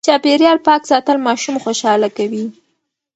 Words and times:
چاپېريال 0.05 0.57
پاک 0.67 0.81
ساتل 0.91 1.17
ماشوم 1.27 1.55
خوشاله 1.63 2.09
کوي. 2.17 2.45